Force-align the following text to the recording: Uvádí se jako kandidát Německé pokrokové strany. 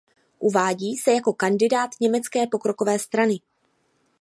Uvádí 0.39 0.97
se 0.97 1.11
jako 1.11 1.33
kandidát 1.33 1.89
Německé 2.01 2.47
pokrokové 2.47 2.99
strany. 2.99 3.39